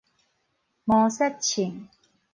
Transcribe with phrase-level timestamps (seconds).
[0.83, 1.85] 毛殺銃